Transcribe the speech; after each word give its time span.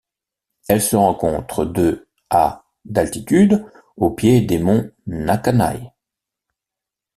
Elle 0.67 0.81
se 0.81 0.95
rencontre 0.95 1.63
de 1.63 2.07
à 2.31 2.63
d'altitude 2.85 3.63
aux 3.97 4.09
pieds 4.09 4.41
des 4.41 4.57
monts 4.57 4.89
Nakanai. 5.05 5.93